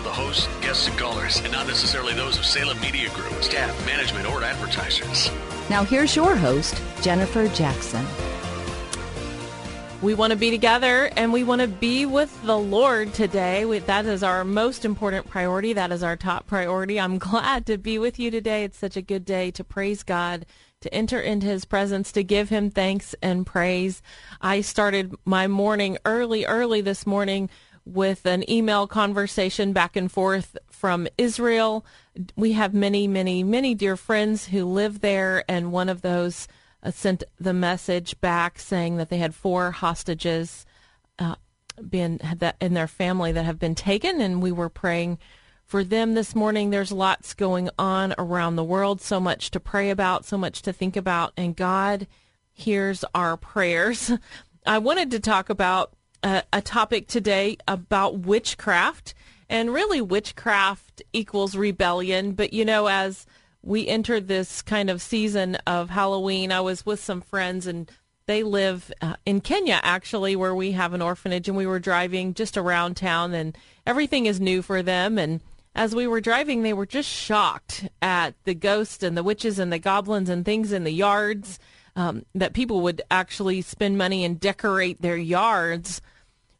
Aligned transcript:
and 1.43 1.51
and 1.51 1.57
not 1.57 1.67
necessarily 1.67 2.13
those 2.13 2.37
of 2.37 2.45
Salem 2.45 2.79
Media 2.79 3.09
Group, 3.09 3.43
staff, 3.43 3.85
management, 3.85 4.25
or 4.27 4.43
advertisers. 4.43 5.29
Now, 5.69 5.83
here's 5.83 6.15
your 6.15 6.35
host, 6.35 6.81
Jennifer 7.01 7.47
Jackson. 7.49 8.05
We 10.01 10.15
want 10.15 10.31
to 10.31 10.37
be 10.37 10.49
together 10.49 11.11
and 11.15 11.31
we 11.31 11.43
want 11.43 11.61
to 11.61 11.67
be 11.67 12.05
with 12.05 12.41
the 12.43 12.57
Lord 12.57 13.13
today. 13.13 13.65
We, 13.65 13.79
that 13.79 14.05
is 14.05 14.23
our 14.23 14.43
most 14.43 14.83
important 14.83 15.29
priority. 15.29 15.73
That 15.73 15.91
is 15.91 16.01
our 16.03 16.15
top 16.15 16.47
priority. 16.47 16.99
I'm 16.99 17.17
glad 17.19 17.65
to 17.67 17.77
be 17.77 17.99
with 17.99 18.17
you 18.17 18.31
today. 18.31 18.63
It's 18.63 18.77
such 18.77 18.97
a 18.97 19.01
good 19.01 19.25
day 19.25 19.51
to 19.51 19.63
praise 19.63 20.03
God, 20.03 20.45
to 20.81 20.93
enter 20.93 21.19
into 21.19 21.47
his 21.47 21.65
presence, 21.65 22.11
to 22.13 22.23
give 22.23 22.49
him 22.49 22.71
thanks 22.71 23.13
and 23.21 23.45
praise. 23.45 24.01
I 24.41 24.61
started 24.61 25.13
my 25.25 25.47
morning 25.47 25.97
early, 26.05 26.45
early 26.45 26.81
this 26.81 27.05
morning 27.05 27.49
with 27.85 28.25
an 28.25 28.49
email 28.49 28.87
conversation 28.87 29.73
back 29.73 29.95
and 29.95 30.11
forth 30.11 30.57
from 30.69 31.07
Israel. 31.17 31.85
We 32.35 32.53
have 32.53 32.73
many, 32.73 33.07
many, 33.07 33.43
many 33.43 33.73
dear 33.75 33.97
friends 33.97 34.47
who 34.47 34.65
live 34.65 35.01
there, 35.01 35.43
and 35.49 35.71
one 35.71 35.89
of 35.89 36.01
those 36.01 36.47
uh, 36.83 36.91
sent 36.91 37.23
the 37.39 37.53
message 37.53 38.19
back 38.21 38.59
saying 38.59 38.97
that 38.97 39.09
they 39.09 39.17
had 39.17 39.35
four 39.35 39.71
hostages 39.71 40.65
uh, 41.19 41.35
been 41.89 42.19
that 42.37 42.55
in 42.59 42.73
their 42.73 42.87
family 42.87 43.31
that 43.31 43.45
have 43.45 43.59
been 43.59 43.75
taken, 43.75 44.21
and 44.21 44.41
we 44.41 44.51
were 44.51 44.69
praying 44.69 45.17
for 45.65 45.83
them 45.83 46.13
this 46.13 46.35
morning. 46.35 46.69
There's 46.69 46.91
lots 46.91 47.33
going 47.33 47.69
on 47.79 48.13
around 48.17 48.55
the 48.55 48.63
world, 48.63 49.01
so 49.01 49.19
much 49.19 49.51
to 49.51 49.59
pray 49.59 49.89
about, 49.89 50.25
so 50.25 50.37
much 50.37 50.61
to 50.63 50.73
think 50.73 50.95
about, 50.95 51.33
and 51.37 51.55
God 51.55 52.07
hears 52.51 53.05
our 53.15 53.37
prayers. 53.37 54.11
I 54.65 54.77
wanted 54.77 55.11
to 55.11 55.19
talk 55.19 55.49
about 55.49 55.93
a, 56.23 56.43
a 56.53 56.61
topic 56.61 57.07
today 57.07 57.57
about 57.67 58.19
witchcraft. 58.19 59.13
And 59.49 59.73
really, 59.73 60.01
witchcraft 60.01 61.01
equals 61.11 61.55
rebellion. 61.55 62.31
But, 62.31 62.53
you 62.53 62.63
know, 62.63 62.87
as 62.87 63.25
we 63.61 63.87
entered 63.87 64.27
this 64.27 64.61
kind 64.61 64.89
of 64.89 65.01
season 65.01 65.55
of 65.67 65.89
Halloween, 65.89 66.51
I 66.51 66.61
was 66.61 66.85
with 66.85 67.03
some 67.03 67.19
friends 67.21 67.67
and 67.67 67.91
they 68.27 68.43
live 68.43 68.93
uh, 69.01 69.15
in 69.25 69.41
Kenya, 69.41 69.81
actually, 69.83 70.37
where 70.37 70.55
we 70.55 70.71
have 70.71 70.93
an 70.93 71.01
orphanage. 71.01 71.49
And 71.49 71.57
we 71.57 71.65
were 71.65 71.79
driving 71.79 72.33
just 72.33 72.55
around 72.55 72.95
town 72.95 73.33
and 73.33 73.57
everything 73.85 74.25
is 74.25 74.39
new 74.39 74.61
for 74.61 74.81
them. 74.81 75.17
And 75.17 75.41
as 75.75 75.93
we 75.93 76.07
were 76.07 76.21
driving, 76.21 76.63
they 76.63 76.73
were 76.73 76.85
just 76.85 77.09
shocked 77.09 77.89
at 78.01 78.35
the 78.45 78.53
ghosts 78.53 79.03
and 79.03 79.17
the 79.17 79.23
witches 79.23 79.59
and 79.59 79.71
the 79.71 79.79
goblins 79.79 80.29
and 80.29 80.45
things 80.45 80.71
in 80.71 80.85
the 80.85 80.91
yards. 80.91 81.59
Um, 81.93 82.25
that 82.33 82.53
people 82.53 82.79
would 82.81 83.01
actually 83.11 83.61
spend 83.61 83.97
money 83.97 84.23
and 84.23 84.39
decorate 84.39 85.01
their 85.01 85.17
yards 85.17 86.01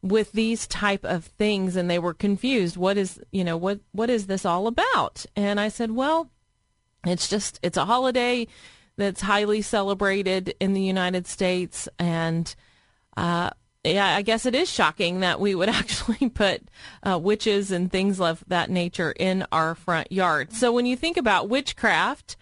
with 0.02 0.32
these 0.32 0.68
type 0.68 1.04
of 1.04 1.26
things 1.26 1.76
and 1.76 1.90
they 1.90 2.00
were 2.00 2.14
confused 2.14 2.76
what 2.76 2.98
is 2.98 3.20
you 3.32 3.44
know 3.44 3.58
what 3.58 3.80
what 3.92 4.10
is 4.10 4.28
this 4.28 4.46
all 4.46 4.66
about 4.66 5.26
and 5.36 5.60
i 5.60 5.68
said 5.68 5.92
well 5.92 6.30
it's 7.06 7.28
just 7.28 7.60
it's 7.62 7.78
a 7.78 7.86
holiday 7.86 8.48
that's 8.98 9.22
highly 9.22 9.62
celebrated 9.62 10.56
in 10.60 10.74
the 10.74 10.82
united 10.82 11.28
states 11.28 11.88
and 12.00 12.56
uh 13.16 13.52
yeah, 13.84 14.16
I 14.16 14.22
guess 14.22 14.46
it 14.46 14.54
is 14.54 14.70
shocking 14.70 15.22
that 15.22 15.40
we 15.40 15.56
would 15.56 15.70
actually 15.82 16.30
put 16.30 16.62
uh, 17.04 17.18
witches 17.18 17.72
and 17.72 17.92
things 17.92 18.20
of 18.22 18.44
that 18.48 18.70
nature 18.70 19.12
in 19.12 19.46
our 19.52 19.76
front 19.76 20.12
yard. 20.12 20.54
So 20.54 20.72
when 20.72 20.86
you 20.86 20.96
think 20.96 21.18
about 21.18 21.50
witchcraft, 21.50 22.38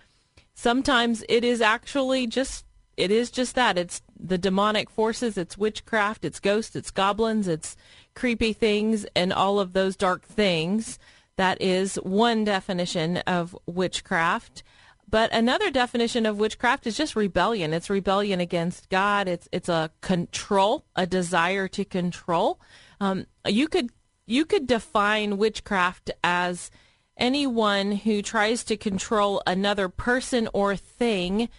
sometimes 0.54 1.24
it 1.30 1.44
is 1.44 1.62
actually 1.62 2.28
just 2.28 2.66
it 2.98 3.12
is 3.12 3.32
just 3.32 3.56
that. 3.56 3.78
It's 3.78 4.02
the 4.20 4.38
demonic 4.38 4.90
forces, 4.90 5.38
it's 5.38 5.58
witchcraft, 5.58 6.26
it's 6.26 6.40
ghosts, 6.40 6.76
it's 6.76 6.92
goblins, 6.92 7.48
it's 7.48 7.78
creepy 8.16 8.54
things, 8.54 9.06
and 9.16 9.32
all 9.32 9.60
of 9.60 9.74
those 9.74 9.96
dark 9.96 10.24
things. 10.26 11.00
That 11.38 11.62
is 11.62 11.96
one 11.96 12.44
definition 12.44 13.18
of 13.20 13.58
witchcraft. 13.66 14.62
But 15.10 15.34
another 15.34 15.72
definition 15.72 16.26
of 16.26 16.38
witchcraft 16.38 16.86
is 16.86 16.98
just 16.98 17.16
rebellion. 17.16 17.74
It's 17.74 17.90
rebellion 17.90 18.40
against 18.40 18.90
God. 18.90 19.28
It's 19.28 19.48
it's 19.52 19.70
a 19.70 19.90
control, 20.02 20.86
a 20.96 21.08
desire 21.08 21.68
to 21.70 21.86
control. 21.86 22.60
Um, 23.00 23.26
you 23.48 23.68
could 23.68 23.90
you 24.28 24.46
could 24.46 24.68
define 24.68 25.38
witchcraft 25.38 26.12
as 26.24 26.70
anyone 27.18 27.92
who 27.94 28.22
tries 28.22 28.64
to 28.66 28.78
control 28.78 29.42
another 29.48 29.90
person 29.90 30.48
or 30.54 30.76
thing 30.76 31.50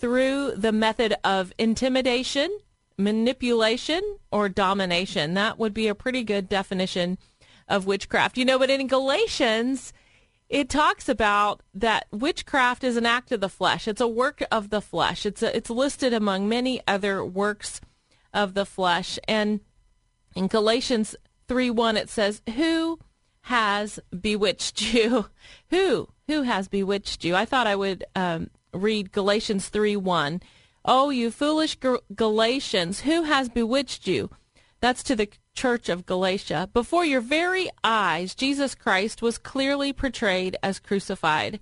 through 0.00 0.52
the 0.56 0.72
method 0.72 1.14
of 1.22 1.52
intimidation, 1.58 2.58
manipulation, 2.96 4.00
or 4.32 4.48
domination. 4.48 5.34
That 5.34 5.58
would 5.58 5.74
be 5.74 5.88
a 5.88 5.94
pretty 5.94 6.24
good 6.24 6.48
definition 6.48 7.18
of 7.68 7.86
witchcraft. 7.86 8.38
You 8.38 8.44
know, 8.44 8.58
but 8.58 8.70
in 8.70 8.86
Galatians, 8.86 9.92
it 10.48 10.68
talks 10.68 11.08
about 11.08 11.62
that 11.74 12.06
witchcraft 12.10 12.82
is 12.82 12.96
an 12.96 13.06
act 13.06 13.30
of 13.30 13.40
the 13.40 13.48
flesh. 13.48 13.86
It's 13.86 14.00
a 14.00 14.08
work 14.08 14.42
of 14.50 14.70
the 14.70 14.80
flesh. 14.80 15.24
It's 15.24 15.42
a, 15.42 15.54
it's 15.56 15.70
listed 15.70 16.12
among 16.12 16.48
many 16.48 16.80
other 16.88 17.24
works 17.24 17.80
of 18.32 18.54
the 18.54 18.66
flesh. 18.66 19.18
And 19.28 19.60
in 20.34 20.48
Galatians 20.48 21.14
3 21.46 21.70
1, 21.70 21.96
it 21.96 22.08
says, 22.08 22.42
Who 22.56 22.98
has 23.42 24.00
bewitched 24.18 24.94
you? 24.94 25.26
Who? 25.70 26.08
Who 26.26 26.42
has 26.42 26.68
bewitched 26.68 27.24
you? 27.24 27.36
I 27.36 27.44
thought 27.44 27.66
I 27.66 27.76
would 27.76 28.04
um, 28.16 28.50
read 28.72 29.12
Galatians 29.12 29.68
3 29.68 29.96
1. 29.96 30.40
Oh, 30.84 31.10
you 31.10 31.30
foolish 31.30 31.76
Galatians, 32.14 33.00
who 33.00 33.24
has 33.24 33.48
bewitched 33.48 34.06
you? 34.06 34.30
That's 34.80 35.02
to 35.04 35.14
the 35.14 35.28
church 35.54 35.88
of 35.88 36.06
Galatia. 36.06 36.70
Before 36.72 37.04
your 37.04 37.20
very 37.20 37.68
eyes, 37.84 38.34
Jesus 38.34 38.74
Christ 38.74 39.20
was 39.20 39.36
clearly 39.36 39.92
portrayed 39.92 40.56
as 40.62 40.78
crucified. 40.78 41.60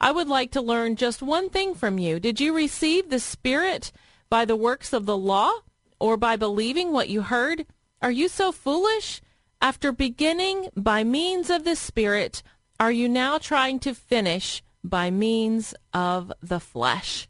I 0.00 0.10
would 0.10 0.28
like 0.28 0.50
to 0.52 0.62
learn 0.62 0.96
just 0.96 1.22
one 1.22 1.50
thing 1.50 1.74
from 1.74 1.98
you. 1.98 2.18
Did 2.18 2.40
you 2.40 2.54
receive 2.54 3.10
the 3.10 3.20
Spirit 3.20 3.92
by 4.30 4.44
the 4.44 4.56
works 4.56 4.92
of 4.92 5.04
the 5.06 5.16
law 5.16 5.52
or 6.00 6.16
by 6.16 6.36
believing 6.36 6.92
what 6.92 7.10
you 7.10 7.22
heard? 7.22 7.66
Are 8.00 8.10
you 8.10 8.28
so 8.28 8.52
foolish? 8.52 9.20
After 9.60 9.92
beginning 9.92 10.68
by 10.76 11.04
means 11.04 11.50
of 11.50 11.64
the 11.64 11.76
Spirit, 11.76 12.42
are 12.78 12.92
you 12.92 13.08
now 13.08 13.38
trying 13.38 13.78
to 13.80 13.94
finish 13.94 14.62
by 14.88 15.10
means 15.10 15.74
of 15.92 16.32
the 16.42 16.60
flesh. 16.60 17.28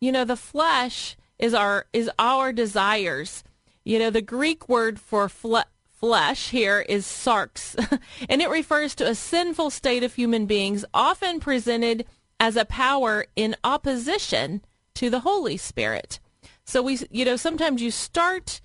You 0.00 0.12
know, 0.12 0.24
the 0.24 0.36
flesh 0.36 1.16
is 1.38 1.54
our 1.54 1.86
is 1.92 2.10
our 2.18 2.52
desires. 2.52 3.44
You 3.84 3.98
know, 3.98 4.10
the 4.10 4.22
Greek 4.22 4.68
word 4.68 5.00
for 5.00 5.28
fle- 5.28 5.68
flesh 5.90 6.50
here 6.50 6.80
is 6.80 7.06
sarx, 7.06 7.76
and 8.28 8.42
it 8.42 8.50
refers 8.50 8.94
to 8.96 9.08
a 9.08 9.14
sinful 9.14 9.70
state 9.70 10.02
of 10.02 10.14
human 10.14 10.46
beings, 10.46 10.84
often 10.92 11.40
presented 11.40 12.04
as 12.40 12.56
a 12.56 12.64
power 12.64 13.26
in 13.36 13.54
opposition 13.62 14.62
to 14.94 15.08
the 15.08 15.20
Holy 15.20 15.56
Spirit. 15.56 16.18
So 16.64 16.82
we, 16.82 16.98
you 17.10 17.24
know, 17.24 17.36
sometimes 17.36 17.82
you 17.82 17.90
start 17.90 18.60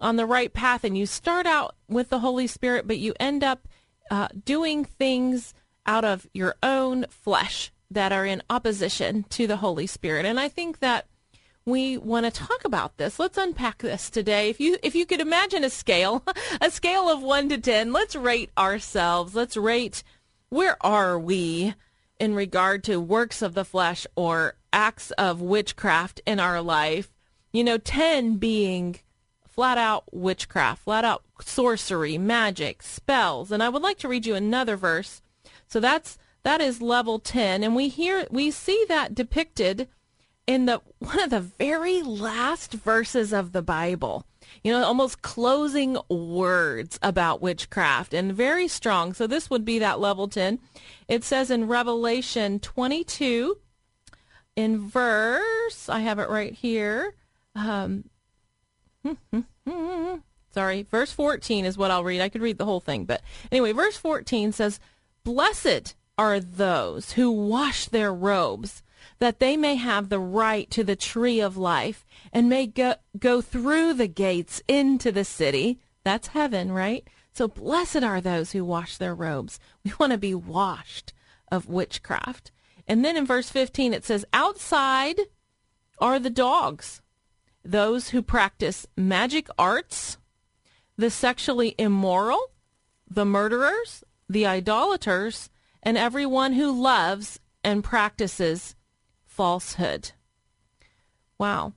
on 0.00 0.16
the 0.16 0.26
right 0.26 0.52
path 0.52 0.84
and 0.84 0.96
you 0.96 1.06
start 1.06 1.46
out 1.46 1.74
with 1.88 2.10
the 2.10 2.20
Holy 2.20 2.46
Spirit, 2.46 2.86
but 2.86 2.98
you 2.98 3.14
end 3.18 3.42
up 3.42 3.66
uh, 4.10 4.28
doing 4.44 4.84
things 4.84 5.54
out 5.86 6.04
of 6.04 6.26
your 6.32 6.56
own 6.62 7.06
flesh 7.08 7.72
that 7.90 8.12
are 8.12 8.26
in 8.26 8.42
opposition 8.50 9.24
to 9.30 9.46
the 9.46 9.58
Holy 9.58 9.86
Spirit. 9.86 10.26
And 10.26 10.40
I 10.40 10.48
think 10.48 10.80
that 10.80 11.06
we 11.64 11.98
want 11.98 12.24
to 12.26 12.30
talk 12.30 12.64
about 12.64 12.96
this. 12.96 13.18
Let's 13.18 13.38
unpack 13.38 13.78
this 13.78 14.08
today. 14.08 14.48
If 14.50 14.60
you 14.60 14.78
if 14.82 14.94
you 14.94 15.04
could 15.04 15.20
imagine 15.20 15.64
a 15.64 15.70
scale, 15.70 16.24
a 16.60 16.70
scale 16.70 17.08
of 17.08 17.22
1 17.22 17.48
to 17.50 17.58
10, 17.58 17.92
let's 17.92 18.14
rate 18.14 18.50
ourselves. 18.56 19.34
Let's 19.34 19.56
rate 19.56 20.02
where 20.48 20.76
are 20.80 21.18
we 21.18 21.74
in 22.18 22.34
regard 22.34 22.84
to 22.84 23.00
works 23.00 23.42
of 23.42 23.54
the 23.54 23.64
flesh 23.64 24.06
or 24.14 24.54
acts 24.72 25.10
of 25.12 25.40
witchcraft 25.40 26.20
in 26.26 26.38
our 26.40 26.60
life. 26.60 27.12
You 27.52 27.64
know, 27.64 27.78
10 27.78 28.36
being 28.36 29.00
flat 29.48 29.78
out 29.78 30.04
witchcraft, 30.12 30.84
flat 30.84 31.04
out 31.04 31.24
sorcery, 31.40 32.18
magic, 32.18 32.82
spells. 32.82 33.50
And 33.50 33.62
I 33.62 33.68
would 33.68 33.82
like 33.82 33.98
to 33.98 34.08
read 34.08 34.26
you 34.26 34.34
another 34.34 34.76
verse. 34.76 35.22
So 35.66 35.80
that's 35.80 36.18
that 36.42 36.60
is 36.60 36.80
level 36.80 37.18
10 37.18 37.64
and 37.64 37.74
we 37.74 37.88
hear 37.88 38.26
we 38.30 38.50
see 38.50 38.84
that 38.88 39.14
depicted 39.14 39.88
in 40.46 40.66
the 40.66 40.80
one 40.98 41.20
of 41.20 41.30
the 41.30 41.40
very 41.40 42.02
last 42.02 42.72
verses 42.72 43.32
of 43.32 43.52
the 43.52 43.62
Bible. 43.62 44.26
You 44.62 44.72
know, 44.72 44.84
almost 44.84 45.22
closing 45.22 45.98
words 46.08 46.98
about 47.02 47.42
witchcraft 47.42 48.14
and 48.14 48.32
very 48.32 48.68
strong. 48.68 49.12
So 49.12 49.26
this 49.26 49.50
would 49.50 49.64
be 49.64 49.78
that 49.80 50.00
level 50.00 50.28
10. 50.28 50.60
It 51.08 51.24
says 51.24 51.50
in 51.50 51.66
Revelation 51.66 52.60
22 52.60 53.58
in 54.56 54.88
verse, 54.88 55.88
I 55.88 56.00
have 56.00 56.18
it 56.18 56.30
right 56.30 56.52
here. 56.54 57.14
Um, 57.54 58.04
sorry, 60.50 60.82
verse 60.82 61.12
14 61.12 61.64
is 61.64 61.76
what 61.76 61.90
I'll 61.90 62.04
read. 62.04 62.22
I 62.22 62.30
could 62.30 62.40
read 62.40 62.58
the 62.58 62.64
whole 62.64 62.80
thing. 62.80 63.04
But 63.04 63.20
anyway, 63.52 63.72
verse 63.72 63.96
14 63.96 64.52
says, 64.52 64.80
Blessed 65.26 65.96
are 66.16 66.38
those 66.38 67.14
who 67.14 67.32
wash 67.32 67.86
their 67.86 68.14
robes, 68.14 68.84
that 69.18 69.40
they 69.40 69.56
may 69.56 69.74
have 69.74 70.08
the 70.08 70.20
right 70.20 70.70
to 70.70 70.84
the 70.84 70.94
tree 70.94 71.40
of 71.40 71.56
life 71.56 72.06
and 72.32 72.48
may 72.48 72.68
go, 72.68 72.94
go 73.18 73.40
through 73.40 73.94
the 73.94 74.06
gates 74.06 74.62
into 74.68 75.10
the 75.10 75.24
city. 75.24 75.80
That's 76.04 76.28
heaven, 76.28 76.70
right? 76.70 77.08
So 77.32 77.48
blessed 77.48 78.04
are 78.04 78.20
those 78.20 78.52
who 78.52 78.64
wash 78.64 78.98
their 78.98 79.16
robes. 79.16 79.58
We 79.84 79.90
want 79.98 80.12
to 80.12 80.18
be 80.18 80.32
washed 80.32 81.12
of 81.50 81.68
witchcraft. 81.68 82.52
And 82.86 83.04
then 83.04 83.16
in 83.16 83.26
verse 83.26 83.50
15 83.50 83.94
it 83.94 84.04
says, 84.04 84.24
Outside 84.32 85.18
are 85.98 86.20
the 86.20 86.30
dogs 86.30 87.02
those 87.64 88.10
who 88.10 88.22
practice 88.22 88.86
magic 88.96 89.48
arts, 89.58 90.18
the 90.96 91.10
sexually 91.10 91.74
immoral, 91.78 92.52
the 93.10 93.24
murderers, 93.24 94.04
the 94.28 94.46
idolaters, 94.46 95.50
and 95.82 95.96
everyone 95.96 96.54
who 96.54 96.70
loves 96.70 97.40
and 97.62 97.84
practices 97.84 98.74
falsehood. 99.24 100.12
Wow. 101.38 101.74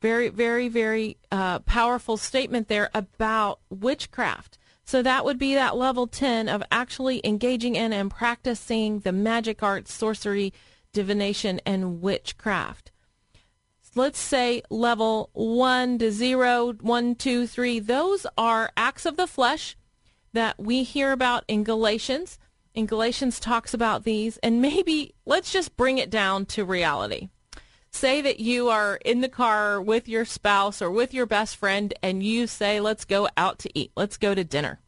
Very, 0.00 0.28
very, 0.28 0.68
very 0.68 1.16
uh, 1.32 1.58
powerful 1.60 2.16
statement 2.16 2.68
there 2.68 2.88
about 2.94 3.60
witchcraft. 3.68 4.58
So 4.84 5.02
that 5.02 5.24
would 5.24 5.38
be 5.38 5.54
that 5.54 5.76
level 5.76 6.06
10 6.06 6.48
of 6.48 6.62
actually 6.70 7.20
engaging 7.24 7.74
in 7.74 7.92
and 7.92 8.10
practicing 8.10 9.00
the 9.00 9.12
magic 9.12 9.62
arts, 9.62 9.92
sorcery, 9.92 10.52
divination, 10.92 11.60
and 11.66 12.00
witchcraft 12.00 12.92
let's 13.94 14.18
say 14.18 14.62
level 14.70 15.28
one 15.32 15.98
to 15.98 16.10
zero, 16.10 16.72
one, 16.80 17.14
two, 17.14 17.46
three, 17.46 17.78
those 17.78 18.26
are 18.36 18.70
acts 18.76 19.04
of 19.04 19.16
the 19.16 19.26
flesh 19.26 19.76
that 20.32 20.58
we 20.58 20.82
hear 20.82 21.12
about 21.12 21.44
in 21.48 21.64
Galatians. 21.64 22.38
And 22.74 22.88
Galatians 22.88 23.40
talks 23.40 23.74
about 23.74 24.04
these. 24.04 24.38
And 24.38 24.62
maybe 24.62 25.14
let's 25.24 25.52
just 25.52 25.76
bring 25.76 25.98
it 25.98 26.10
down 26.10 26.46
to 26.46 26.64
reality. 26.64 27.28
Say 27.90 28.20
that 28.20 28.38
you 28.38 28.68
are 28.68 28.96
in 29.04 29.20
the 29.20 29.28
car 29.28 29.80
with 29.80 30.08
your 30.08 30.24
spouse 30.24 30.82
or 30.82 30.90
with 30.90 31.14
your 31.14 31.26
best 31.26 31.56
friend 31.56 31.94
and 32.02 32.22
you 32.22 32.46
say, 32.46 32.80
let's 32.80 33.04
go 33.04 33.28
out 33.36 33.58
to 33.60 33.78
eat. 33.78 33.92
Let's 33.96 34.16
go 34.16 34.34
to 34.34 34.44
dinner. 34.44 34.78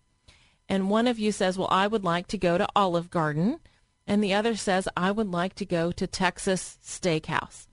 And 0.69 0.91
one 0.91 1.09
of 1.09 1.19
you 1.19 1.33
says, 1.33 1.59
well, 1.59 1.69
I 1.71 1.87
would 1.87 2.05
like 2.05 2.27
to 2.29 2.39
go 2.39 2.59
to 2.59 2.69
Olive 2.77 3.11
Garden. 3.11 3.59
And 4.07 4.23
the 4.23 4.35
other 4.35 4.55
says, 4.55 4.87
I 4.97 5.11
would 5.11 5.31
like 5.31 5.55
to 5.55 5.65
go 5.65 5.91
to 5.93 6.07
Texas 6.07 6.79
Steakhouse 6.85 7.67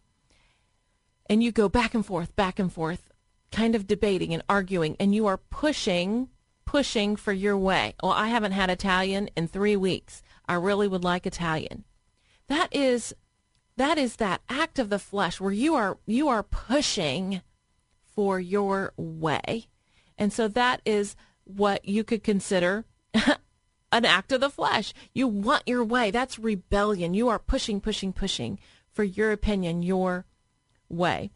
and 1.30 1.44
you 1.44 1.52
go 1.52 1.70
back 1.70 1.94
and 1.94 2.06
forth, 2.06 2.36
back 2.36 2.60
and 2.60 2.72
forth, 2.72 3.12
kind 3.52 3.76
of 3.76 3.88
debating 3.88 4.34
and 4.34 4.44
arguing, 4.50 4.96
and 5.00 5.14
you 5.14 5.28
are 5.28 5.38
pushing, 5.38 6.30
pushing 6.68 7.16
for 7.16 7.34
your 7.34 7.58
way. 7.58 7.96
Well, 8.04 8.12
I 8.12 8.28
haven't 8.28 8.52
had 8.52 8.70
Italian 8.70 9.30
in 9.36 9.48
three 9.48 9.76
weeks. 9.76 10.22
I 10.48 10.54
really 10.54 10.88
would 10.88 11.04
like 11.04 11.26
Italian. 11.26 11.86
That 12.48 12.68
is 12.72 13.16
that 13.78 13.98
is 13.98 14.18
that 14.18 14.42
act 14.50 14.78
of 14.78 14.90
the 14.90 15.00
flesh 15.00 15.40
where 15.40 15.52
you 15.52 15.74
are 15.74 15.98
you 16.06 16.28
are 16.28 16.44
pushing 16.44 17.42
for 18.14 18.40
your 18.40 18.94
way. 18.98 19.68
And 20.18 20.32
so 20.34 20.48
that 20.50 20.82
is 20.86 21.16
what 21.46 21.88
you 21.88 22.04
could 22.04 22.24
consider 22.24 22.86
an 23.92 24.06
act 24.06 24.32
of 24.32 24.42
the 24.42 24.50
flesh. 24.50 24.94
You 25.14 25.28
want 25.28 25.64
your 25.68 25.84
way. 25.84 26.12
That's 26.12 26.38
rebellion. 26.38 27.14
You 27.14 27.30
are 27.30 27.40
pushing, 27.40 27.80
pushing, 27.80 28.12
pushing 28.14 28.60
for 28.92 29.04
your 29.04 29.32
opinion, 29.32 29.84
your 29.84 30.26
way. 30.90 31.32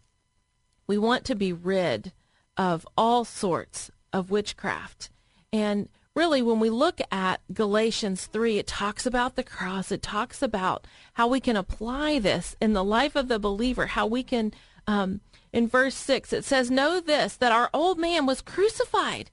We 0.87 0.97
want 0.97 1.23
to 1.25 1.35
be 1.35 1.53
rid 1.53 2.11
of 2.57 2.85
all 2.97 3.23
sorts 3.23 3.91
of 4.11 4.31
witchcraft. 4.31 5.09
And 5.53 5.89
really, 6.15 6.41
when 6.41 6.59
we 6.59 6.69
look 6.69 7.01
at 7.11 7.41
Galatians 7.53 8.25
3, 8.25 8.59
it 8.59 8.67
talks 8.67 9.05
about 9.05 9.35
the 9.35 9.43
cross. 9.43 9.91
It 9.91 10.01
talks 10.01 10.41
about 10.41 10.85
how 11.13 11.27
we 11.27 11.39
can 11.39 11.55
apply 11.55 12.19
this 12.19 12.55
in 12.61 12.73
the 12.73 12.83
life 12.83 13.15
of 13.15 13.27
the 13.27 13.39
believer, 13.39 13.87
how 13.87 14.05
we 14.05 14.23
can, 14.23 14.53
um, 14.87 15.21
in 15.53 15.67
verse 15.67 15.95
6, 15.95 16.31
it 16.33 16.45
says, 16.45 16.71
Know 16.71 16.99
this, 16.99 17.35
that 17.35 17.51
our 17.51 17.69
old 17.73 17.99
man 17.99 18.25
was 18.25 18.41
crucified 18.41 19.29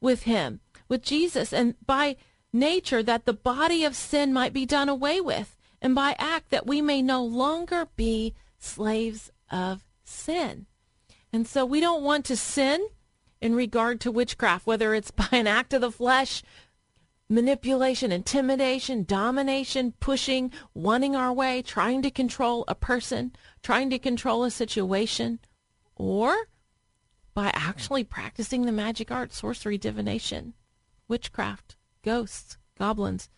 with 0.00 0.24
him, 0.24 0.60
with 0.88 1.02
Jesus, 1.02 1.52
and 1.52 1.74
by 1.86 2.16
nature 2.52 3.02
that 3.02 3.24
the 3.24 3.32
body 3.32 3.84
of 3.84 3.96
sin 3.96 4.32
might 4.32 4.52
be 4.52 4.66
done 4.66 4.88
away 4.88 5.20
with, 5.20 5.56
and 5.80 5.94
by 5.94 6.14
act 6.18 6.50
that 6.50 6.66
we 6.66 6.82
may 6.82 7.00
no 7.00 7.24
longer 7.24 7.88
be 7.96 8.34
slaves 8.58 9.30
of 9.50 9.84
sin. 10.04 10.66
And 11.32 11.46
so 11.46 11.64
we 11.64 11.80
don't 11.80 12.02
want 12.02 12.26
to 12.26 12.36
sin 12.36 12.86
in 13.42 13.56
regard 13.56 14.00
to 14.00 14.12
witchcraft, 14.12 14.66
whether 14.66 14.94
it's 14.94 15.10
by 15.22 15.28
an 15.32 15.46
act 15.46 15.74
of 15.74 15.82
the 15.82 15.90
flesh, 15.90 16.42
manipulation, 17.28 18.12
intimidation, 18.12 19.04
domination, 19.04 19.92
pushing, 20.00 20.52
wanting 20.72 21.16
our 21.16 21.32
way, 21.32 21.60
trying 21.60 22.00
to 22.02 22.10
control 22.10 22.64
a 22.68 22.74
person, 22.74 23.32
trying 23.62 23.90
to 23.90 23.98
control 23.98 24.44
a 24.44 24.50
situation, 24.50 25.40
or 25.96 26.34
by 27.34 27.50
actually 27.54 28.04
practicing 28.04 28.64
the 28.64 28.72
magic 28.72 29.10
art, 29.10 29.32
sorcery, 29.32 29.76
divination, 29.76 30.54
witchcraft, 31.08 31.76
ghosts, 32.02 32.58
goblins. 32.78 33.28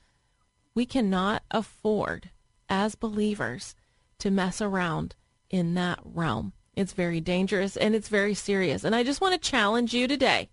We 0.75 0.85
cannot 0.85 1.45
afford, 1.51 2.31
as 2.69 2.97
believers, 2.97 3.75
to 4.19 4.31
mess 4.31 4.61
around 4.61 5.15
in 5.49 5.75
that 5.75 6.01
realm. 6.05 6.53
It's 6.76 6.93
very 6.93 7.20
dangerous 7.20 7.77
and 7.77 7.94
it's 7.94 8.08
very 8.08 8.34
serious. 8.34 8.84
And 8.84 8.94
I 8.94 9.03
just 9.03 9.20
want 9.20 9.34
to 9.34 9.51
challenge 9.51 9.94
you 9.94 10.08
today 10.08 10.49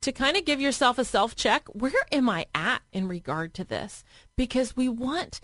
to 0.00 0.12
kind 0.12 0.36
of 0.36 0.44
give 0.44 0.60
yourself 0.60 0.98
a 0.98 1.04
self 1.04 1.34
check. 1.34 1.66
Where 1.72 2.06
am 2.12 2.28
I 2.28 2.46
at 2.54 2.82
in 2.92 3.08
regard 3.08 3.54
to 3.54 3.64
this? 3.64 4.04
Because 4.36 4.76
we 4.76 4.88
want 4.88 5.40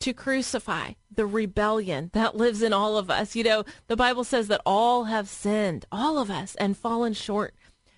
to 0.00 0.12
crucify 0.12 0.92
the 1.10 1.26
rebellion 1.26 2.10
that 2.12 2.36
lives 2.36 2.62
in 2.62 2.72
all 2.72 2.98
of 2.98 3.10
us. 3.10 3.34
You 3.34 3.44
know, 3.44 3.64
the 3.88 3.96
Bible 3.96 4.24
says 4.24 4.48
that 4.48 4.60
all 4.66 5.04
have 5.04 5.28
sinned, 5.28 5.86
all 5.90 6.18
of 6.18 6.30
us, 6.30 6.54
and 6.56 6.76
fallen 6.76 7.14
short 7.14 7.54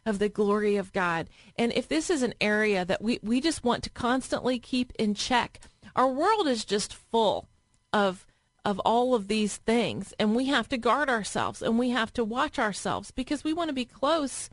of 0.06 0.18
the 0.18 0.28
glory 0.28 0.76
of 0.76 0.92
God. 0.92 1.28
And 1.56 1.73
if 1.73 1.88
this 1.88 2.09
is 2.09 2.23
an 2.23 2.35
area 2.40 2.85
that 2.85 3.02
we, 3.02 3.18
we 3.23 3.40
just 3.40 3.64
want 3.64 3.83
to 3.85 3.90
constantly 3.90 4.59
keep 4.59 4.92
in 4.99 5.14
check, 5.14 5.61
our 5.97 6.09
world 6.09 6.47
is 6.47 6.64
just 6.64 6.94
full 6.94 7.49
of 7.92 8.26
of 8.68 8.78
all 8.80 9.14
of 9.14 9.28
these 9.28 9.56
things. 9.56 10.12
And 10.18 10.37
we 10.37 10.44
have 10.48 10.68
to 10.68 10.76
guard 10.76 11.08
ourselves 11.08 11.62
and 11.62 11.78
we 11.78 11.88
have 11.88 12.12
to 12.12 12.22
watch 12.22 12.58
ourselves 12.58 13.10
because 13.10 13.42
we 13.42 13.54
want 13.54 13.70
to 13.70 13.75
be 13.75 13.87
close 13.87 14.50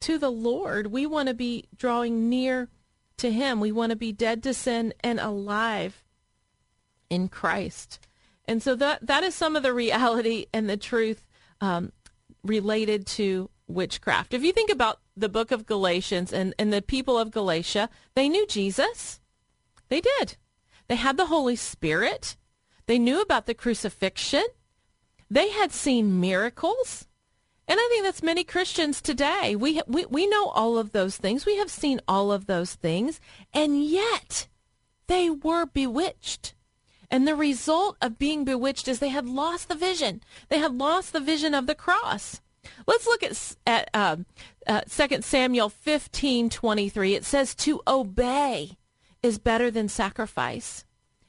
to 0.00 0.18
the 0.18 0.30
Lord. 0.30 0.88
We 0.88 1.06
want 1.06 1.28
to 1.28 1.34
be 1.34 1.66
drawing 1.76 2.28
near 2.28 2.68
to 3.18 3.30
Him. 3.30 3.60
We 3.60 3.70
want 3.70 3.90
to 3.90 3.96
be 3.96 4.10
dead 4.10 4.42
to 4.42 4.54
sin 4.54 4.92
and 5.04 5.20
alive 5.20 6.02
in 7.08 7.28
Christ. 7.28 8.00
And 8.44 8.60
so 8.60 8.74
that 8.74 9.06
that 9.06 9.22
is 9.22 9.36
some 9.36 9.54
of 9.54 9.62
the 9.62 9.72
reality 9.72 10.46
and 10.52 10.68
the 10.68 10.76
truth 10.76 11.24
um, 11.60 11.92
related 12.42 13.06
to 13.06 13.50
witchcraft. 13.68 14.34
If 14.34 14.42
you 14.42 14.52
think 14.52 14.68
about 14.68 14.98
the 15.16 15.28
book 15.28 15.52
of 15.52 15.64
Galatians 15.64 16.32
and, 16.32 16.54
and 16.58 16.72
the 16.72 16.82
people 16.82 17.16
of 17.16 17.30
Galatia, 17.30 17.88
they 18.16 18.28
knew 18.28 18.48
Jesus. 18.48 19.20
They 19.90 20.00
did. 20.00 20.36
They 20.88 20.96
had 20.96 21.16
the 21.16 21.26
Holy 21.26 21.54
Spirit. 21.54 22.36
They 22.86 22.98
knew 22.98 23.20
about 23.20 23.46
the 23.46 23.54
crucifixion. 23.54 24.44
They 25.30 25.50
had 25.50 25.72
seen 25.72 26.20
miracles. 26.20 27.06
And 27.66 27.80
I 27.80 27.88
think 27.90 28.04
that's 28.04 28.22
many 28.22 28.44
Christians 28.44 29.00
today. 29.00 29.56
We, 29.56 29.80
we, 29.86 30.04
we 30.06 30.26
know 30.26 30.48
all 30.48 30.76
of 30.76 30.92
those 30.92 31.16
things. 31.16 31.46
We 31.46 31.56
have 31.56 31.70
seen 31.70 32.00
all 32.06 32.30
of 32.30 32.46
those 32.46 32.74
things. 32.74 33.20
And 33.54 33.82
yet 33.84 34.48
they 35.06 35.30
were 35.30 35.64
bewitched. 35.66 36.54
And 37.10 37.26
the 37.26 37.36
result 37.36 37.96
of 38.02 38.18
being 38.18 38.44
bewitched 38.44 38.88
is 38.88 38.98
they 38.98 39.08
had 39.08 39.28
lost 39.28 39.68
the 39.68 39.74
vision. 39.74 40.20
They 40.48 40.58
had 40.58 40.74
lost 40.74 41.12
the 41.12 41.20
vision 41.20 41.54
of 41.54 41.66
the 41.66 41.74
cross. 41.74 42.40
Let's 42.86 43.06
look 43.06 43.22
at, 43.22 43.56
at 43.66 43.90
uh, 43.94 44.16
uh, 44.66 44.82
2 44.88 45.22
Samuel 45.22 45.68
15, 45.68 46.50
23. 46.50 47.14
It 47.14 47.24
says, 47.24 47.54
to 47.56 47.82
obey 47.86 48.76
is 49.22 49.38
better 49.38 49.70
than 49.70 49.88
sacrifice, 49.88 50.84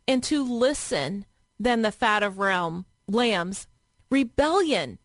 and 0.08 0.22
to 0.24 0.44
listen 0.44 1.26
than 1.60 1.82
the 1.82 1.92
fat 1.92 2.24
of 2.24 2.40
realm, 2.40 2.86
lambs 3.08 3.68
Rebellion 4.12 5.00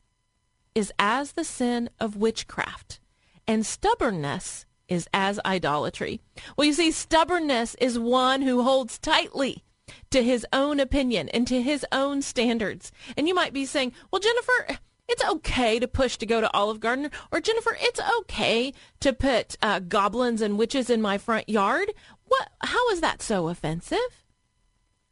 is 0.75 0.93
as 0.99 1.33
the 1.33 1.45
sin 1.45 1.91
of 1.99 2.17
witchcraft, 2.17 3.01
and 3.47 3.65
stubbornness 3.65 4.67
is 4.89 5.09
as 5.15 5.41
idolatry. 5.45 6.21
Well, 6.57 6.67
you 6.67 6.75
see, 6.75 6.91
stubbornness 6.91 7.75
is 7.81 7.99
one 7.99 8.43
who 8.43 8.63
holds 8.63 8.99
tightly 8.99 9.65
to 10.11 10.23
his 10.23 10.47
own 10.53 10.79
opinion 10.79 11.29
and 11.31 11.47
to 11.49 11.63
his 11.63 11.85
own 11.91 12.23
standards. 12.23 12.93
And 13.17 13.27
you 13.27 13.35
might 13.35 13.53
be 13.53 13.65
saying, 13.65 13.93
well, 14.11 14.21
Jennifer, 14.21 14.79
it's 15.09 15.25
okay 15.25 15.79
to 15.79 15.89
push 15.89 16.17
to 16.19 16.27
go 16.27 16.41
to 16.41 16.53
Olive 16.53 16.81
Garden, 16.81 17.11
or 17.33 17.41
Jennifer, 17.41 17.77
it's 17.81 18.01
okay 18.21 18.73
to 19.01 19.13
put 19.13 19.57
uh, 19.63 19.81
goblins 19.81 20.43
and 20.43 20.59
witches 20.59 20.91
in 20.91 21.03
my 21.03 21.19
front 21.19 21.49
yard. 21.49 21.93
What? 22.29 22.49
How 22.61 22.91
is 22.91 23.01
that 23.01 23.23
so 23.23 23.49
offensive? 23.49 24.25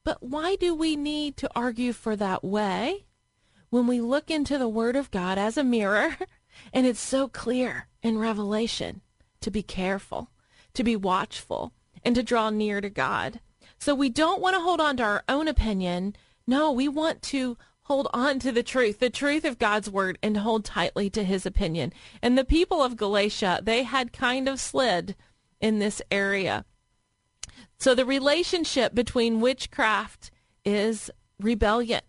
But 0.08 0.22
why 0.22 0.56
do 0.56 0.74
we 0.74 0.96
need 0.96 1.36
to 1.36 1.50
argue 1.54 1.92
for 1.92 2.16
that 2.16 2.42
way 2.42 3.04
when 3.68 3.86
we 3.86 4.00
look 4.00 4.30
into 4.30 4.56
the 4.56 4.66
Word 4.66 4.96
of 4.96 5.10
God 5.10 5.36
as 5.36 5.58
a 5.58 5.62
mirror, 5.62 6.16
and 6.72 6.86
it's 6.86 6.98
so 6.98 7.28
clear 7.28 7.88
in 8.02 8.16
Revelation 8.16 9.02
to 9.42 9.50
be 9.50 9.62
careful, 9.62 10.30
to 10.72 10.82
be 10.82 10.96
watchful, 10.96 11.74
and 12.02 12.14
to 12.14 12.22
draw 12.22 12.48
near 12.48 12.80
to 12.80 12.88
God? 12.88 13.40
So 13.78 13.94
we 13.94 14.08
don't 14.08 14.40
want 14.40 14.56
to 14.56 14.62
hold 14.62 14.80
on 14.80 14.96
to 14.96 15.02
our 15.02 15.24
own 15.28 15.46
opinion. 15.46 16.16
No, 16.46 16.72
we 16.72 16.88
want 16.88 17.20
to 17.24 17.58
hold 17.82 18.08
on 18.14 18.38
to 18.38 18.50
the 18.50 18.62
truth, 18.62 19.00
the 19.00 19.10
truth 19.10 19.44
of 19.44 19.58
God's 19.58 19.90
word, 19.90 20.18
and 20.22 20.38
hold 20.38 20.64
tightly 20.64 21.10
to 21.10 21.22
his 21.22 21.44
opinion. 21.44 21.92
And 22.22 22.38
the 22.38 22.46
people 22.46 22.82
of 22.82 22.96
Galatia, 22.96 23.60
they 23.62 23.82
had 23.82 24.14
kind 24.14 24.48
of 24.48 24.58
slid 24.58 25.16
in 25.60 25.80
this 25.80 26.00
area. 26.10 26.64
So 27.78 27.94
the 27.94 28.04
relationship 28.04 28.94
between 28.94 29.40
witchcraft 29.40 30.30
is 30.64 31.11
rebellion. 31.40 32.00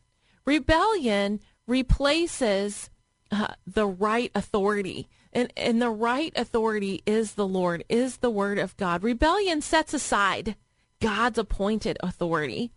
Rebellion 0.45 1.39
replaces 1.67 2.89
uh, 3.31 3.53
the 3.67 3.85
right 3.85 4.31
authority. 4.33 5.07
And, 5.31 5.53
and 5.55 5.79
the 5.79 5.91
right 5.91 6.33
authority 6.35 7.03
is 7.05 7.33
the 7.33 7.47
Lord, 7.47 7.83
is 7.87 8.17
the 8.17 8.31
word 8.31 8.57
of 8.57 8.75
God. 8.77 9.03
Rebellion 9.03 9.61
sets 9.61 9.93
aside 9.93 10.55
God's 10.99 11.37
appointed 11.37 11.97
authority. 12.01 12.71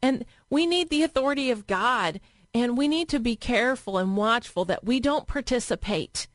And 0.00 0.24
we 0.48 0.64
need 0.64 0.90
the 0.90 1.02
authority 1.02 1.50
of 1.50 1.66
God 1.66 2.20
and 2.54 2.78
we 2.78 2.88
need 2.88 3.08
to 3.10 3.20
be 3.20 3.36
careful 3.36 3.98
and 3.98 4.16
watchful 4.16 4.64
that 4.66 4.84
we 4.84 5.00
don't 5.00 5.26
participate 5.26 6.28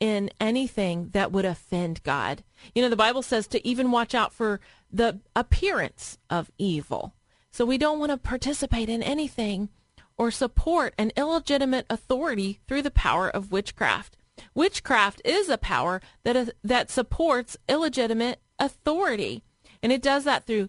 in 0.00 0.30
anything 0.40 1.10
that 1.12 1.32
would 1.32 1.44
offend 1.44 2.02
God. 2.02 2.44
You 2.74 2.82
know, 2.82 2.88
the 2.88 2.96
Bible 2.96 3.22
says 3.22 3.46
to 3.48 3.66
even 3.66 3.90
watch 3.90 4.14
out 4.14 4.32
for 4.32 4.60
the 4.92 5.20
appearance 5.34 6.18
of 6.28 6.50
evil. 6.58 7.14
So 7.50 7.64
we 7.64 7.78
don't 7.78 7.98
want 7.98 8.10
to 8.12 8.18
participate 8.18 8.88
in 8.88 9.02
anything 9.02 9.70
or 10.18 10.30
support 10.30 10.94
an 10.98 11.12
illegitimate 11.16 11.86
authority 11.88 12.60
through 12.66 12.82
the 12.82 12.90
power 12.90 13.28
of 13.30 13.52
witchcraft. 13.52 14.16
Witchcraft 14.54 15.22
is 15.24 15.48
a 15.48 15.58
power 15.58 16.00
that 16.24 16.50
that 16.62 16.90
supports 16.90 17.56
illegitimate 17.68 18.40
authority, 18.58 19.42
and 19.82 19.92
it 19.92 20.02
does 20.02 20.24
that 20.24 20.44
through 20.44 20.68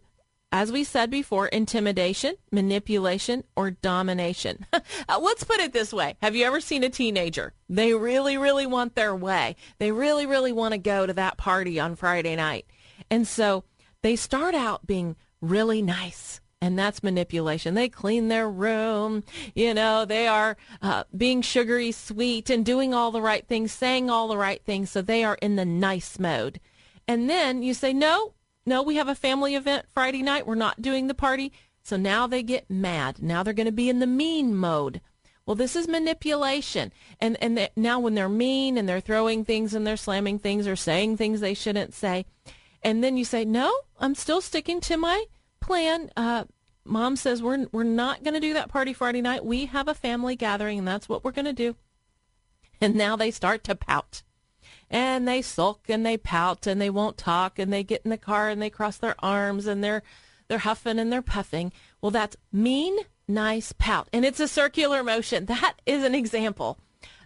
as 0.51 0.71
we 0.71 0.83
said 0.83 1.09
before, 1.09 1.47
intimidation, 1.47 2.35
manipulation, 2.51 3.43
or 3.55 3.71
domination. 3.71 4.65
Uh, 5.09 5.19
let's 5.21 5.43
put 5.43 5.59
it 5.59 5.73
this 5.73 5.93
way. 5.93 6.15
Have 6.21 6.35
you 6.35 6.45
ever 6.45 6.59
seen 6.59 6.83
a 6.83 6.89
teenager? 6.89 7.53
They 7.69 7.93
really, 7.93 8.37
really 8.37 8.65
want 8.65 8.95
their 8.95 9.15
way. 9.15 9.55
They 9.79 9.91
really, 9.91 10.25
really 10.25 10.51
want 10.51 10.73
to 10.73 10.77
go 10.77 11.05
to 11.05 11.13
that 11.13 11.37
party 11.37 11.79
on 11.79 11.95
Friday 11.95 12.35
night. 12.35 12.65
And 13.09 13.27
so 13.27 13.63
they 14.01 14.15
start 14.15 14.53
out 14.53 14.85
being 14.85 15.15
really 15.41 15.81
nice. 15.81 16.41
And 16.61 16.77
that's 16.77 17.03
manipulation. 17.03 17.75
They 17.75 17.89
clean 17.89 18.27
their 18.27 18.49
room. 18.49 19.23
You 19.55 19.73
know, 19.73 20.05
they 20.05 20.27
are 20.27 20.57
uh, 20.81 21.03
being 21.15 21.41
sugary 21.41 21.91
sweet 21.91 22.49
and 22.49 22.65
doing 22.65 22.93
all 22.93 23.11
the 23.11 23.21
right 23.21 23.47
things, 23.47 23.71
saying 23.71 24.09
all 24.09 24.27
the 24.27 24.37
right 24.37 24.63
things. 24.63 24.89
So 24.89 25.01
they 25.01 25.23
are 25.23 25.37
in 25.41 25.55
the 25.55 25.65
nice 25.65 26.19
mode. 26.19 26.59
And 27.07 27.29
then 27.29 27.63
you 27.63 27.73
say, 27.73 27.93
no, 27.93 28.33
no, 28.67 28.83
we 28.83 28.97
have 28.97 29.07
a 29.07 29.15
family 29.15 29.55
event 29.55 29.85
Friday 29.93 30.21
night. 30.21 30.45
We're 30.45 30.55
not 30.55 30.81
doing 30.81 31.07
the 31.07 31.13
party. 31.13 31.53
So 31.83 31.95
now 31.95 32.27
they 32.27 32.43
get 32.43 32.69
mad. 32.69 33.23
Now 33.23 33.41
they're 33.41 33.53
going 33.53 33.65
to 33.65 33.71
be 33.71 33.89
in 33.89 33.99
the 33.99 34.05
mean 34.05 34.53
mode. 34.53 34.99
Well, 35.45 35.55
this 35.55 35.73
is 35.73 35.87
manipulation. 35.87 36.91
And 37.21 37.41
and 37.41 37.57
they, 37.57 37.69
now 37.77 38.01
when 38.01 38.13
they're 38.13 38.27
mean 38.27 38.77
and 38.77 38.87
they're 38.87 38.99
throwing 38.99 39.45
things 39.45 39.73
and 39.73 39.87
they're 39.87 39.95
slamming 39.95 40.39
things 40.39 40.67
or 40.67 40.75
saying 40.75 41.15
things 41.15 41.39
they 41.39 41.53
shouldn't 41.53 41.93
say, 41.93 42.25
and 42.83 43.01
then 43.01 43.15
you 43.15 43.23
say, 43.23 43.45
"No, 43.45 43.73
I'm 43.99 44.15
still 44.15 44.41
sticking 44.41 44.81
to 44.81 44.97
my 44.97 45.23
plan." 45.61 46.11
Uh, 46.17 46.43
Mom 46.83 47.15
says 47.15 47.41
we're 47.41 47.67
we're 47.71 47.85
not 47.85 48.21
going 48.21 48.33
to 48.33 48.41
do 48.41 48.53
that 48.53 48.67
party 48.67 48.91
Friday 48.91 49.21
night. 49.21 49.45
We 49.45 49.67
have 49.67 49.87
a 49.87 49.93
family 49.93 50.35
gathering, 50.35 50.79
and 50.79 50.87
that's 50.87 51.07
what 51.07 51.23
we're 51.23 51.31
going 51.31 51.45
to 51.45 51.53
do. 51.53 51.77
And 52.81 52.95
now 52.95 53.15
they 53.15 53.31
start 53.31 53.63
to 53.63 53.75
pout 53.75 54.23
and 54.89 55.27
they 55.27 55.41
sulk 55.41 55.89
and 55.89 56.05
they 56.05 56.17
pout 56.17 56.67
and 56.67 56.79
they 56.81 56.89
won't 56.89 57.17
talk 57.17 57.59
and 57.59 57.71
they 57.71 57.83
get 57.83 58.01
in 58.03 58.09
the 58.09 58.17
car 58.17 58.49
and 58.49 58.61
they 58.61 58.69
cross 58.69 58.97
their 58.97 59.15
arms 59.19 59.67
and 59.67 59.83
they're 59.83 60.03
they're 60.47 60.59
huffing 60.59 60.97
and 60.97 61.11
they're 61.11 61.21
puffing. 61.21 61.73
Well, 62.01 62.11
that's 62.11 62.37
mean, 62.53 62.97
nice 63.27 63.73
pout. 63.77 64.07
And 64.13 64.23
it's 64.23 64.39
a 64.39 64.47
circular 64.47 65.03
motion. 65.03 65.45
That 65.45 65.75
is 65.85 66.03
an 66.03 66.15
example 66.15 66.79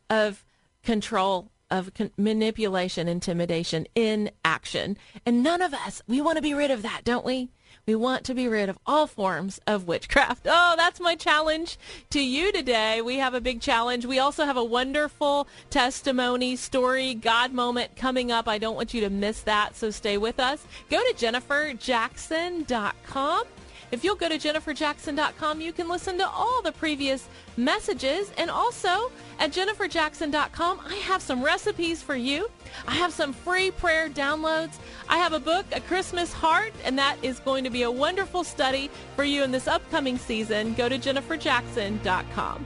of 0.10 0.44
control, 0.84 1.52
of 1.70 1.94
con- 1.94 2.12
manipulation, 2.18 3.08
intimidation 3.08 3.86
in 3.94 4.32
action. 4.44 4.98
And 5.24 5.44
none 5.44 5.62
of 5.62 5.74
us, 5.74 6.02
we 6.08 6.20
want 6.20 6.38
to 6.38 6.42
be 6.42 6.56
rid 6.56 6.72
of 6.72 6.82
that, 6.82 7.02
don't 7.04 7.26
we? 7.26 7.52
We 7.86 7.96
want 7.96 8.24
to 8.26 8.34
be 8.34 8.48
rid 8.48 8.70
of 8.70 8.78
all 8.86 9.08
forms 9.08 9.60
of 9.68 9.88
witchcraft. 9.88 10.48
Oh, 10.50 10.76
that's 10.78 11.00
my 11.00 11.16
challenge 11.16 11.78
to 12.12 12.22
you 12.22 12.52
today. 12.52 13.02
We 13.02 13.18
have 13.18 13.34
a 13.34 13.42
big 13.42 13.62
challenge. 13.62 14.06
We 14.06 14.20
also 14.20 14.46
have 14.46 14.58
a 14.58 14.64
wonderful 14.64 15.48
testimony, 15.70 16.56
story, 16.56 17.14
God 17.14 17.54
moment 17.54 17.96
coming 17.96 18.32
up. 18.32 18.48
I 18.48 18.58
don't 18.58 18.76
want 18.76 18.94
you 18.94 19.02
to 19.02 19.10
miss 19.10 19.42
that, 19.42 19.76
so 19.76 19.90
stay 19.90 20.18
with 20.18 20.40
us. 20.40 20.66
Go 20.90 21.00
to 21.00 21.14
jenniferjackson.com 21.14 23.46
if 23.92 24.04
you'll 24.04 24.16
go 24.16 24.30
to 24.30 24.38
jenniferjackson.com, 24.38 25.62
you 25.62 25.74
can 25.74 25.90
listen 25.90 26.18
to 26.18 26.28
all 26.28 26.62
the 26.62 26.72
previous 26.72 27.28
messages. 27.58 28.32
And 28.38 28.50
also 28.50 29.12
at 29.40 29.52
jenniferjackson.com, 29.52 30.82
I 30.88 30.96
have 30.96 31.22
some 31.22 31.44
recipes 31.44 32.02
for 32.02 32.16
you. 32.16 32.50
I 32.88 32.96
have 32.96 33.14
some 33.14 33.34
free 33.34 33.72
prayer 33.72 34.10
downloads. 34.10 34.78
I 35.10 35.18
have 35.18 35.34
a 35.34 35.40
book, 35.40 35.66
A 35.74 35.82
Christmas 35.82 36.32
Heart, 36.32 36.74
and 36.86 36.98
that 36.98 37.18
is 37.22 37.40
going 37.40 37.64
to 37.64 37.70
be 37.70 37.84
a 37.84 37.92
wonderful 37.92 38.44
study 38.44 38.90
for 39.16 39.24
you 39.24 39.44
in 39.44 39.52
this 39.52 39.68
upcoming 39.68 40.18
season. 40.18 40.74
Go 40.74 40.88
to 40.88 40.98
jenniferjackson.com. 40.98 42.66